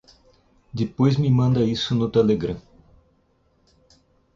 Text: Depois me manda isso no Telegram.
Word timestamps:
Depois 0.73 1.15
me 1.19 1.29
manda 1.29 1.61
isso 1.63 1.93
no 1.93 2.09
Telegram. 2.09 2.59